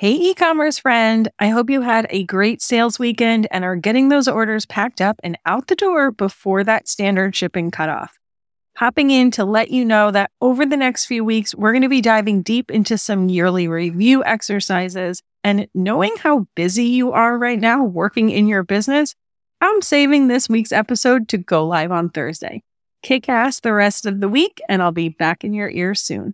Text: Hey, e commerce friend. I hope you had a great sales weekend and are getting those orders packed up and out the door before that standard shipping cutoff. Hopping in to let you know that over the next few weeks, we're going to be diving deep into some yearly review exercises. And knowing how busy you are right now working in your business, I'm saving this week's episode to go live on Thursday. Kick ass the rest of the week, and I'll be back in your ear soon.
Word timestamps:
Hey, 0.00 0.12
e 0.12 0.32
commerce 0.32 0.78
friend. 0.78 1.28
I 1.38 1.48
hope 1.48 1.68
you 1.68 1.82
had 1.82 2.06
a 2.08 2.24
great 2.24 2.62
sales 2.62 2.98
weekend 2.98 3.46
and 3.50 3.66
are 3.66 3.76
getting 3.76 4.08
those 4.08 4.28
orders 4.28 4.64
packed 4.64 5.02
up 5.02 5.20
and 5.22 5.36
out 5.44 5.66
the 5.66 5.76
door 5.76 6.10
before 6.10 6.64
that 6.64 6.88
standard 6.88 7.36
shipping 7.36 7.70
cutoff. 7.70 8.18
Hopping 8.78 9.10
in 9.10 9.30
to 9.32 9.44
let 9.44 9.70
you 9.70 9.84
know 9.84 10.10
that 10.10 10.30
over 10.40 10.64
the 10.64 10.78
next 10.78 11.04
few 11.04 11.22
weeks, 11.22 11.54
we're 11.54 11.72
going 11.72 11.82
to 11.82 11.90
be 11.90 12.00
diving 12.00 12.40
deep 12.40 12.70
into 12.70 12.96
some 12.96 13.28
yearly 13.28 13.68
review 13.68 14.24
exercises. 14.24 15.22
And 15.44 15.68
knowing 15.74 16.16
how 16.16 16.46
busy 16.54 16.84
you 16.84 17.12
are 17.12 17.36
right 17.36 17.60
now 17.60 17.84
working 17.84 18.30
in 18.30 18.48
your 18.48 18.62
business, 18.62 19.14
I'm 19.60 19.82
saving 19.82 20.28
this 20.28 20.48
week's 20.48 20.72
episode 20.72 21.28
to 21.28 21.36
go 21.36 21.66
live 21.66 21.92
on 21.92 22.08
Thursday. 22.08 22.62
Kick 23.02 23.28
ass 23.28 23.60
the 23.60 23.74
rest 23.74 24.06
of 24.06 24.20
the 24.20 24.30
week, 24.30 24.62
and 24.66 24.80
I'll 24.80 24.92
be 24.92 25.10
back 25.10 25.44
in 25.44 25.52
your 25.52 25.68
ear 25.68 25.94
soon. 25.94 26.28